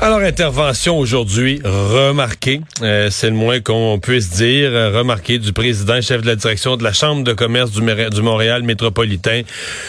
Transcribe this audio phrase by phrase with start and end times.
[0.00, 6.00] Alors, intervention aujourd'hui remarquée, euh, c'est le moins qu'on puisse dire, euh, remarquée du président,
[6.00, 9.42] chef de la direction de la Chambre de commerce du, du Montréal métropolitain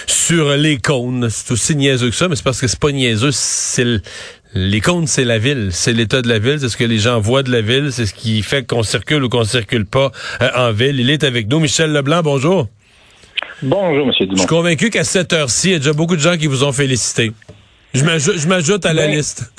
[0.07, 1.30] sur les cônes.
[1.30, 3.86] C'est aussi niaiseux que ça, mais c'est parce que c'est pas niaiseux, c'est
[4.56, 7.20] les cônes, c'est la ville, c'est l'état de la ville, c'est ce que les gens
[7.20, 10.50] voient de la ville, c'est ce qui fait qu'on circule ou qu'on circule pas euh,
[10.56, 11.00] en ville.
[11.00, 12.68] Il est avec nous, Michel Leblanc, bonjour.
[13.62, 14.14] Bonjour, M.
[14.21, 14.34] Dumont.
[14.34, 16.64] Je suis convaincu qu'à cette heure-ci, il y a déjà beaucoup de gens qui vous
[16.64, 17.32] ont félicité.
[17.93, 18.04] Je
[18.48, 19.51] m'ajoute à la Ben, liste.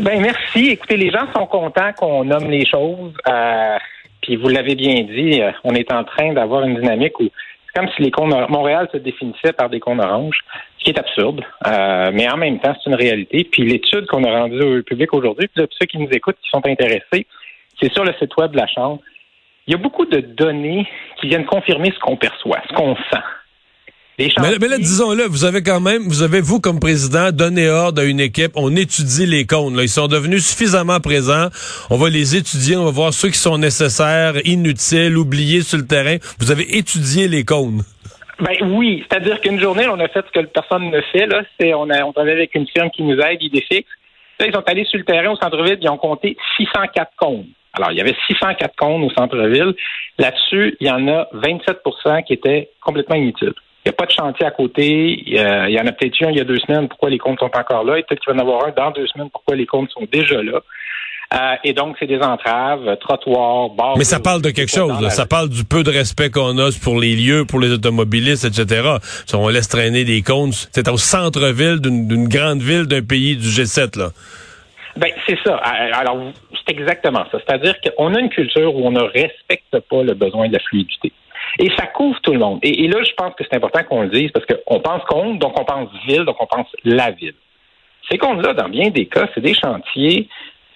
[0.00, 0.70] Ben merci.
[0.70, 3.12] Écoutez, les gens sont contents qu'on nomme les choses.
[3.28, 3.76] Euh,
[4.22, 7.78] puis vous l'avez bien dit, euh, on est en train d'avoir une dynamique où c'est
[7.78, 10.38] comme si les cônes Montréal se définissait par des cônes oranges,
[10.78, 11.42] ce qui est absurde.
[11.66, 13.46] Euh, mais en même temps, c'est une réalité.
[13.50, 16.66] Puis l'étude qu'on a rendue au public aujourd'hui, puis ceux qui nous écoutent, qui sont
[16.66, 17.26] intéressés,
[17.78, 19.00] c'est sur le site web de la Chambre.
[19.66, 20.86] Il y a beaucoup de données
[21.20, 23.22] qui viennent confirmer ce qu'on perçoit, ce qu'on sent.
[24.18, 28.02] Mais, mais là, disons-le, vous avez quand même, vous avez, vous, comme président, donné ordre
[28.02, 29.74] à une équipe, on étudie les cônes.
[29.74, 29.82] Là.
[29.82, 31.48] Ils sont devenus suffisamment présents.
[31.90, 35.86] On va les étudier, on va voir ceux qui sont nécessaires, inutiles, oubliés sur le
[35.86, 36.16] terrain.
[36.38, 37.82] Vous avez étudié les cônes.
[38.38, 41.26] Ben oui, c'est-à-dire qu'une journée, on a fait ce que personne ne fait.
[41.26, 43.88] Là, c'est on a on travaille avec une firme qui nous aide, Idéfix.
[44.40, 47.46] Là, ils sont allés sur le terrain au centre-ville, ils ont compté 604 cônes.
[47.74, 49.74] Alors, il y avait 604 cônes au centre-ville.
[50.18, 53.54] Là-dessus, il y en a 27% qui étaient complètement inutiles.
[53.84, 55.22] Il n'y a pas de chantier à côté.
[55.26, 56.88] Il y, en a peut-être eu un il y a deux semaines.
[56.88, 57.98] Pourquoi les comptes sont encore là?
[57.98, 59.28] Et peut-être qu'il va y en avoir un dans deux semaines.
[59.30, 60.60] Pourquoi les comptes sont déjà là?
[61.34, 63.96] Euh, et donc, c'est des entraves, trottoirs, bars.
[63.96, 65.00] Mais ça parle de quelque chose.
[65.00, 65.10] là.
[65.10, 68.98] Ça parle du peu de respect qu'on a pour les lieux, pour les automobilistes, etc.
[69.26, 73.48] Si on laisse traîner des cônes, c'est au centre-ville d'une grande ville d'un pays du
[73.48, 73.98] G7.
[73.98, 74.10] Là.
[74.96, 75.56] Ben, c'est ça.
[75.56, 76.18] Alors,
[76.54, 77.38] c'est exactement ça.
[77.46, 81.12] C'est-à-dire qu'on a une culture où on ne respecte pas le besoin de la fluidité.
[81.58, 82.60] Et ça couvre tout le monde.
[82.62, 85.58] Et, là, je pense que c'est important qu'on le dise parce qu'on pense compte, donc
[85.58, 87.34] on pense ville, donc on pense la ville.
[88.10, 90.28] Ces comptes-là, dans bien des cas, c'est des chantiers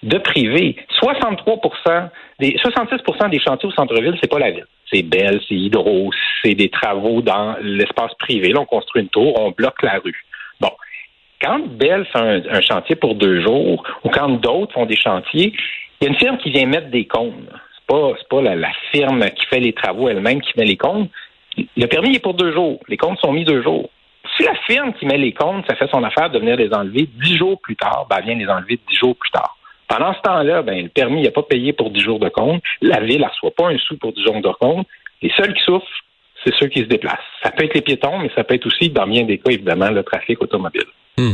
[0.03, 0.75] de privé.
[0.99, 1.59] 63
[2.39, 4.65] des 66% des chantiers au centre-ville, c'est pas la ville.
[4.91, 6.11] C'est Belle, c'est Hydro,
[6.43, 8.49] c'est des travaux dans l'espace privé.
[8.49, 10.23] Là, on construit une tour, on bloque la rue.
[10.61, 10.71] Bon.
[11.41, 15.53] Quand Bell fait un, un chantier pour deux jours, ou quand d'autres font des chantiers,
[15.99, 17.47] il y a une firme qui vient mettre des cônes.
[17.87, 21.07] Pas, pas la, la firme qui fait les travaux elle-même qui met les cônes.
[21.75, 22.79] Le permis est pour deux jours.
[22.87, 23.89] Les comptes sont mis deux jours.
[24.35, 27.07] Si la firme qui met les comptes, ça fait son affaire de venir les enlever
[27.23, 29.57] dix jours plus tard, ben, elle vient les enlever dix jours plus tard.
[29.87, 32.61] Pendant ce temps-là, ben, le permis n'a pas payé pour dix jours de compte.
[32.81, 34.85] La ville ne reçoit pas un sou pour dix jours de compte.
[35.21, 35.87] Les seuls qui souffrent,
[36.43, 37.17] c'est ceux qui se déplacent.
[37.41, 39.89] Ça peut être les piétons, mais ça peut être aussi, dans bien des cas, évidemment,
[39.89, 40.85] le trafic automobile.
[41.19, 41.33] Hmm.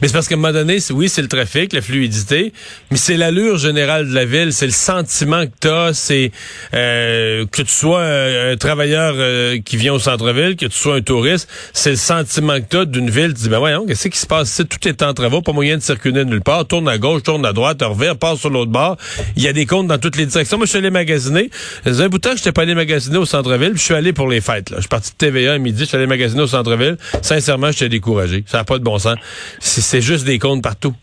[0.00, 2.54] Mais c'est parce qu'à un moment donné, oui, c'est le trafic, la fluidité,
[2.90, 6.32] mais c'est l'allure générale de la ville, c'est le sentiment que tu as, c'est
[6.72, 11.02] euh, que tu sois un, travailleur euh, qui vient au centre-ville, que tu sois un
[11.02, 14.18] touriste, c'est le sentiment que tu as d'une ville, tu dis, ben voyons, qu'est-ce qui
[14.18, 14.64] se passe ici?
[14.64, 17.52] Tout est en travaux, pas moyen de circuler nulle part, tourne à gauche, tourne à
[17.52, 18.96] droite, revient, passe sur l'autre bord,
[19.36, 20.56] il y a des comptes dans toutes les directions.
[20.56, 21.50] Moi, je suis allé magasiner,
[21.84, 24.28] faisait un bout de temps je pas allé magasiner au centre-ville, je suis allé pour
[24.28, 24.76] les fêtes, là.
[24.78, 27.90] Je suis parti de TVA à midi, je suis allé magasiner au centre-ville, sincèrement, j'étais
[27.90, 28.42] découragé.
[28.46, 29.17] Ça n'a pas de bon sens.
[29.58, 30.94] C'est juste des comptes partout.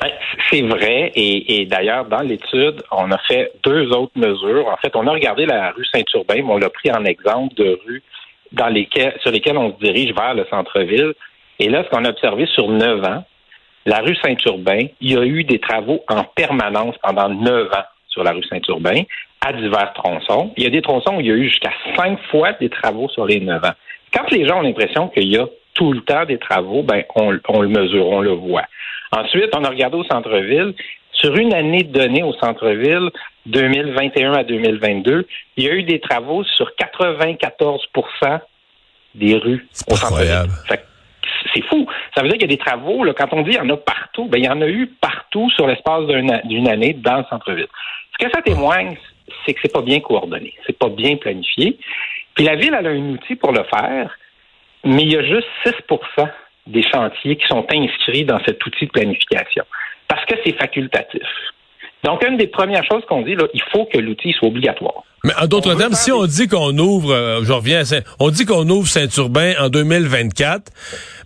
[0.00, 0.10] Ben,
[0.50, 4.68] C'est vrai, et, et d'ailleurs, dans l'étude, on a fait deux autres mesures.
[4.68, 7.78] En fait, on a regardé la rue Saint-Urbain, mais on l'a pris en exemple de
[7.86, 8.02] rues
[8.52, 11.14] dans lesquelles, sur lesquelles on se dirige vers le centre-ville.
[11.58, 13.24] Et là, ce qu'on a observé sur neuf ans,
[13.86, 18.22] la rue Saint-Urbain, il y a eu des travaux en permanence pendant neuf ans sur
[18.22, 19.02] la rue Saint-Urbain,
[19.40, 20.52] à divers tronçons.
[20.56, 23.08] Il y a des tronçons où il y a eu jusqu'à cinq fois des travaux
[23.08, 23.72] sur les neuf ans.
[24.14, 27.38] Quand les gens ont l'impression qu'il y a tout le temps des travaux, ben on,
[27.48, 28.64] on le mesure, on le voit.
[29.12, 30.74] Ensuite, on a regardé au centre-ville.
[31.12, 33.10] Sur une année donnée au centre-ville,
[33.46, 38.40] 2021 à 2022, il y a eu des travaux sur 94%
[39.14, 40.50] des rues au centre-ville.
[41.54, 41.86] C'est fou.
[42.16, 43.68] Ça veut dire qu'il y a des travaux, là, quand on dit il y en
[43.68, 47.18] a partout, ben, il y en a eu partout sur l'espace d'un- d'une année dans
[47.18, 47.66] le centre-ville.
[48.18, 48.96] Ce que ça témoigne,
[49.44, 51.78] c'est que c'est pas bien coordonné, c'est pas bien planifié.
[52.34, 54.16] Puis la ville, elle a un outil pour le faire,
[54.84, 56.28] mais il y a juste 6%
[56.66, 59.64] des chantiers qui sont inscrits dans cet outil de planification
[60.08, 61.22] parce que c'est facultatif.
[62.04, 65.04] Donc, une des premières choses qu'on dit, là, il faut que l'outil soit obligatoire.
[65.24, 68.30] Mais en d'autres termes, si on dit qu'on ouvre, euh, je reviens à Saint, on
[68.30, 70.72] dit qu'on ouvre Saint-Urbain en 2024,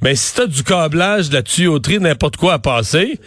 [0.02, 3.18] ben si t'as du câblage, de la tuyauterie, n'importe quoi à passer,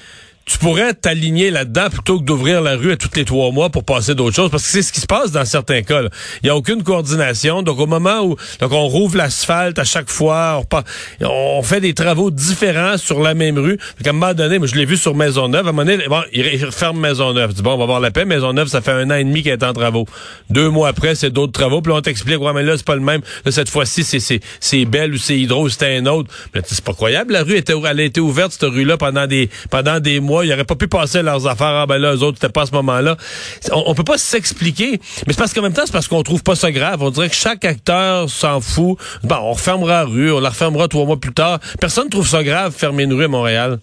[0.49, 3.83] tu pourrais t'aligner là-dedans plutôt que d'ouvrir la rue à tous les trois mois pour
[3.83, 6.01] passer d'autres choses, parce que c'est ce qui se passe dans certains cas.
[6.01, 7.61] Il n'y a aucune coordination.
[7.61, 10.63] Donc, au moment où donc on rouvre l'asphalte à chaque fois,
[11.21, 13.77] on, fait des travaux différents sur la même rue.
[14.03, 16.23] à un moment donné, moi, je l'ai vu sur Maisonneuve, à un moment donné, bon,
[16.33, 17.53] il referme Maisonneuve.
[17.53, 18.25] Dit, bon, on va voir la paix.
[18.25, 20.07] Maisonneuve, ça fait un an et demi qu'elle est en travaux.
[20.49, 21.81] Deux mois après, c'est d'autres travaux.
[21.81, 23.21] Puis là, on t'explique, ouais, mais là, c'est pas le même.
[23.45, 24.19] Là, cette fois-ci, c'est,
[24.59, 26.33] c'est, Belle ou c'est Hydro, c'était un autre.
[26.55, 27.33] Mais c'est pas croyable.
[27.33, 30.63] La rue était, elle a été ouverte, cette rue-là, pendant des, pendant des Ils n'auraient
[30.63, 31.68] pas pu passer leurs affaires.
[31.68, 33.15] Ah, ben là, eux autres, c'était pas à ce moment-là.
[33.71, 35.00] On, on peut pas s'expliquer.
[35.27, 37.01] Mais c'est parce qu'en même temps, c'est parce qu'on trouve pas ça grave.
[37.01, 38.97] On dirait que chaque acteur s'en fout.
[39.24, 41.59] Bon, on refermera la rue, on la refermera trois mois plus tard.
[41.80, 43.80] Personne trouve ça grave, fermer une rue à Montréal.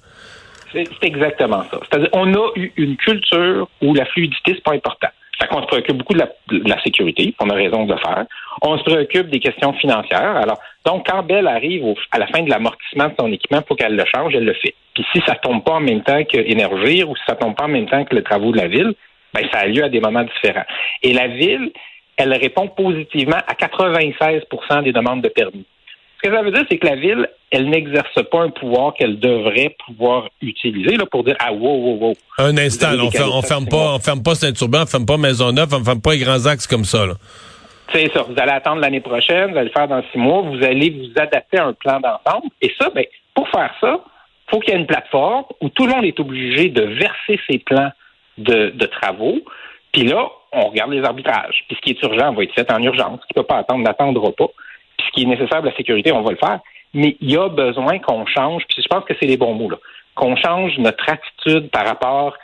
[0.73, 1.79] C'est exactement ça.
[1.89, 5.09] C'est-à-dire, on a eu une culture où la fluidité, c'est pas important.
[5.41, 8.25] Fait qu'on se préoccupe beaucoup de la, sécurité, on a raison de le faire.
[8.63, 10.37] On se préoccupe des questions financières.
[10.37, 13.97] Alors, donc, quand Belle arrive à la fin de l'amortissement de son équipement pour qu'elle
[13.97, 14.75] le change, elle le fait.
[14.97, 17.65] Puis si ça tombe pas en même temps que Énergir ou si ça tombe pas
[17.65, 18.95] en même temps que les travaux de la ville,
[19.35, 20.65] ben ça a lieu à des moments différents.
[21.03, 21.71] Et la ville,
[22.17, 25.67] elle répond positivement à 96% des demandes de permis.
[26.17, 29.21] Ce que ça veut dire, c'est que la ville, elle n'exerce pas un pouvoir qu'elle
[29.21, 32.15] devrait pouvoir utiliser là, pour dire ah wow wow wow.
[32.39, 35.85] Un instant, on, ne ferme pas, on ferme pas Saint-Urbain, on ferme pas Maisonneuve, on
[35.85, 37.05] ferme pas les grands axes comme ça.
[37.93, 38.23] C'est ça.
[38.23, 41.21] Vous allez attendre l'année prochaine, vous allez le faire dans six mois, vous allez vous
[41.21, 42.49] adapter à un plan d'ensemble.
[42.63, 43.05] Et ça, ben,
[43.35, 44.01] pour faire ça,
[44.49, 47.59] faut qu'il y ait une plateforme où tout le monde est obligé de verser ses
[47.59, 47.91] plans
[48.39, 49.39] de, de travaux.
[49.93, 51.65] Puis là, on regarde les arbitrages.
[51.69, 53.21] Puis ce qui est urgent va être fait en urgence.
[53.23, 54.49] Ce qui ne peut pas attendre n'attendra pas.
[54.97, 56.61] Puis ce qui est nécessaire pour la sécurité, on va le faire.
[56.95, 59.69] Mais il y a besoin qu'on change, puis je pense que c'est les bons mots,
[59.69, 59.77] là,
[60.15, 62.35] qu'on change notre attitude par rapport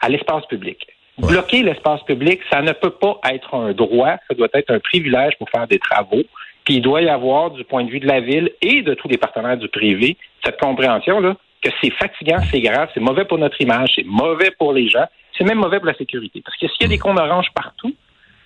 [0.00, 0.86] à l'espace public.
[1.18, 5.36] Bloquer l'espace public, ça ne peut pas être un droit, ça doit être un privilège
[5.38, 6.22] pour faire des travaux.
[6.64, 9.08] Puis il doit y avoir, du point de vue de la ville et de tous
[9.08, 13.60] les partenaires du privé, cette compréhension-là que c'est fatigant, c'est grave, c'est mauvais pour notre
[13.60, 15.06] image, c'est mauvais pour les gens,
[15.36, 16.42] c'est même mauvais pour la sécurité.
[16.44, 17.94] Parce que s'il y a des cônes oranges partout,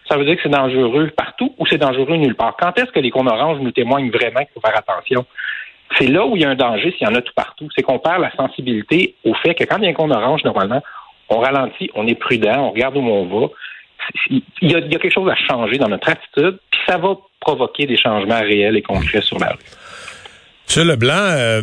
[0.09, 2.57] ça veut dire que c'est dangereux partout ou c'est dangereux nulle part.
[2.59, 5.25] Quand est-ce que les cônes oranges nous témoignent vraiment qu'il faut faire attention?
[5.99, 7.69] C'est là où il y a un danger s'il y en a tout partout.
[7.75, 10.45] C'est qu'on perd la sensibilité au fait que quand il y a un cône orange,
[10.45, 10.83] normalement,
[11.29, 13.49] on ralentit, on est prudent, on regarde où on va.
[14.31, 17.97] Il y, a, quelque chose à changer dans notre attitude, puis ça va provoquer des
[17.97, 19.58] changements réels et concrets sur la rue.
[20.67, 21.62] Monsieur Leblanc, euh,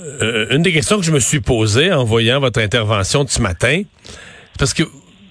[0.00, 3.40] euh, une des questions que je me suis posée en voyant votre intervention de ce
[3.40, 3.82] matin,
[4.58, 4.84] parce que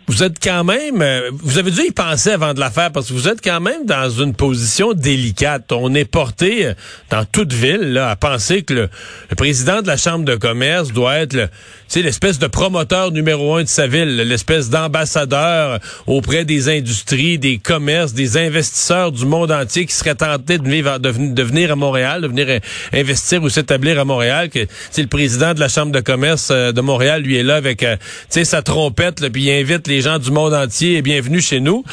[0.09, 3.09] vous êtes quand même, euh, vous avez dû y penser avant de la faire parce
[3.09, 5.69] que vous êtes quand même dans une position délicate.
[5.73, 6.73] On est porté euh,
[7.09, 8.89] dans toute ville là, à penser que le,
[9.35, 11.49] président de la chambre de commerce doit être le,
[11.95, 18.13] l'espèce de promoteur numéro un de sa ville, l'espèce d'ambassadeur auprès des industries, des commerces,
[18.13, 22.27] des investisseurs du monde entier qui seraient tentés de, vivre, de, venir à Montréal, de
[22.27, 22.59] venir euh,
[22.93, 24.49] investir ou s'établir à Montréal.
[24.49, 24.59] Que
[24.97, 27.85] le président de la chambre de commerce de Montréal, lui est là avec
[28.29, 31.83] sa trompette, puis il invite les les gens du monde entier et bienvenue chez nous.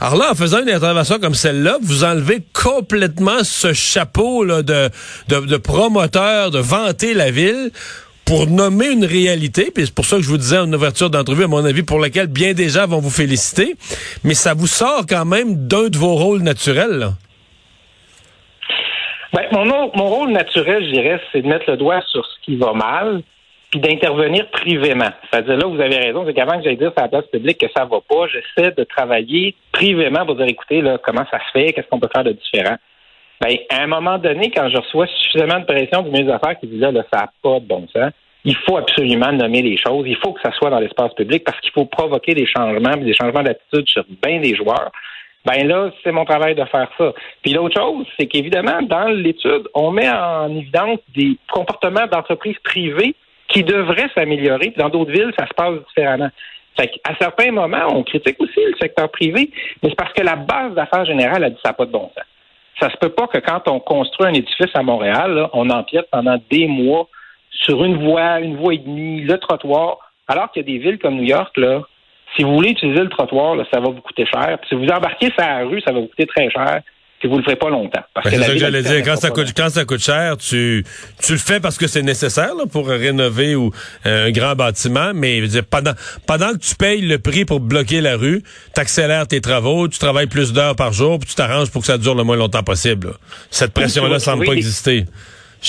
[0.00, 5.56] Alors là, en faisant une intervention comme celle-là, vous enlevez complètement ce chapeau là, de,
[5.58, 7.70] promoteur, de vanter la ville
[8.24, 11.44] pour nommer une réalité, puis c'est pour ça que je vous disais en ouverture d'entrevue,
[11.44, 13.76] à mon avis, pour laquelle bien des gens vont vous féliciter,
[14.24, 17.10] mais ça vous sort quand même d'un de vos rôles naturels.
[19.32, 22.56] Ben, mon, mon rôle naturel, je dirais, c'est de mettre le doigt sur ce qui
[22.56, 23.22] va mal,
[23.74, 25.10] puis d'intervenir privément.
[25.28, 27.66] C'est-à-dire là, vous avez raison, c'est qu'avant que j'aille dire sur la place publique que
[27.76, 31.72] ça va pas, j'essaie de travailler privément pour dire écoutez, là, comment ça se fait,
[31.72, 32.76] qu'est-ce qu'on peut faire de différent.
[33.40, 36.60] Ben, à un moment donné, quand je reçois suffisamment de pression du ministre des Affaires
[36.60, 38.12] qui dit là, là ça n'a pas de bon sens,
[38.44, 40.04] il faut absolument nommer les choses.
[40.06, 43.14] Il faut que ça soit dans l'espace public parce qu'il faut provoquer des changements, des
[43.14, 44.92] changements d'attitude sur bien des joueurs.
[45.44, 47.12] Ben là, c'est mon travail de faire ça.
[47.42, 53.16] Puis l'autre chose, c'est qu'évidemment, dans l'étude, on met en évidence des comportements d'entreprises privées
[53.48, 54.72] qui devrait s'améliorer.
[54.76, 56.30] Dans d'autres villes, ça se passe différemment.
[56.76, 59.50] Fait à certains moments, on critique aussi le secteur privé,
[59.82, 62.10] mais c'est parce que la base d'affaires générale a dit ça n'a pas de bon
[62.14, 62.24] sens.
[62.80, 66.36] Ça se peut pas que quand on construit un édifice à Montréal, on empiète pendant
[66.50, 67.08] des mois
[67.50, 70.98] sur une voie, une voie et demie, le trottoir, alors qu'il y a des villes
[70.98, 71.82] comme New York, là,
[72.34, 74.58] si vous voulez utiliser le trottoir, ça va vous coûter cher.
[74.68, 76.82] si vous embarquez sur la rue, ça va vous coûter très cher
[77.24, 78.02] et vous le ferez pas longtemps.
[78.12, 79.02] Parce ben, c'est ça que j'allais dire.
[79.02, 80.84] Quand ça, coûte, quand ça coûte cher, tu,
[81.22, 83.70] tu le fais parce que c'est nécessaire pour rénover ou
[84.04, 85.92] euh, un grand bâtiment, mais pendant,
[86.26, 88.42] pendant que tu payes le prix pour bloquer la rue,
[88.74, 91.86] tu accélères tes travaux, tu travailles plus d'heures par jour, puis tu t'arranges pour que
[91.86, 93.14] ça dure le moins longtemps possible.
[93.50, 95.06] Cette pression-là semble pas exister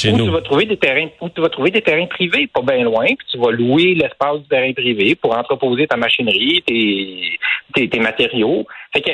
[0.03, 2.83] où Tu vas trouver des terrains, où tu vas trouver des terrains privés, pas bien
[2.83, 7.39] loin, puis tu vas louer l'espace du terrain privé pour entreposer ta machinerie, tes,
[7.73, 8.65] tes, matériaux.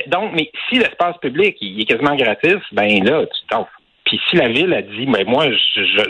[0.07, 3.67] Donc, mais si l'espace public il est quasiment gratis, ben là, tu t'en
[4.05, 5.45] Puis si la ville a dit, ben moi,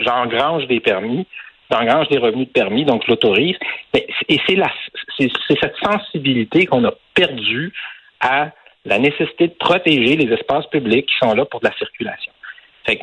[0.04, 1.26] j'engrange des permis,
[1.70, 3.56] engrange des revenus de permis, donc je l'autorise.
[3.94, 4.70] Et c'est la,
[5.18, 7.72] c'est cette sensibilité qu'on a perdue
[8.20, 8.50] à
[8.84, 12.32] la nécessité de protéger les espaces publics qui sont là pour de la circulation.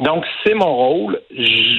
[0.01, 1.21] donc, c'est mon rôle.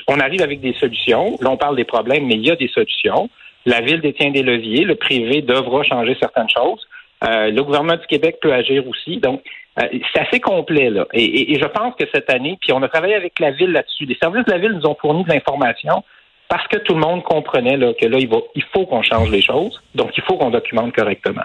[0.08, 1.36] on arrive avec des solutions.
[1.40, 3.28] Là, on parle des problèmes, mais il y a des solutions.
[3.66, 4.84] La Ville détient des leviers.
[4.84, 6.86] Le privé devra changer certaines choses.
[7.22, 9.18] Euh, le gouvernement du Québec peut agir aussi.
[9.18, 9.42] Donc,
[9.78, 11.06] euh, c'est assez complet, là.
[11.12, 14.06] Et, je pense que cette année, puis on a travaillé avec la Ville là-dessus.
[14.06, 16.02] Les services de la Ville nous ont fourni de l'information
[16.48, 19.30] parce que tout le monde comprenait là, que là, il, va, il faut qu'on change
[19.30, 19.80] les choses.
[19.94, 21.44] Donc, il faut qu'on documente correctement.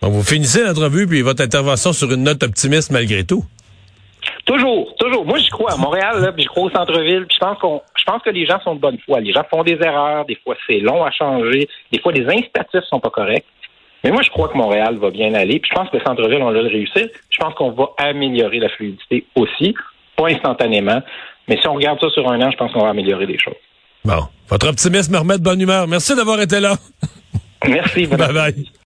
[0.00, 3.44] vous finissez l'entrevue puis votre intervention sur une note optimiste malgré tout.
[4.46, 5.26] Toujours, toujours.
[5.26, 7.82] Moi, je crois à Montréal, là, puis je crois au centre-ville, puis je pense qu'on,
[7.96, 9.20] je pense que les gens sont de bonne foi.
[9.20, 12.84] Les gens font des erreurs, des fois c'est long à changer, des fois les incitatifs
[12.88, 13.46] sont pas corrects.
[14.04, 15.58] Mais moi, je crois que Montréal va bien aller.
[15.58, 17.08] Puis je pense que le centre-ville, on va le réussir.
[17.30, 19.74] Je pense qu'on va améliorer la fluidité aussi,
[20.16, 21.02] pas instantanément.
[21.48, 23.54] Mais si on regarde ça sur un an, je pense qu'on va améliorer les choses.
[24.04, 24.28] Bon.
[24.48, 25.88] Votre optimisme me remet de bonne humeur.
[25.88, 26.76] Merci d'avoir été là.
[27.66, 28.06] Merci.
[28.06, 28.64] Bye bye.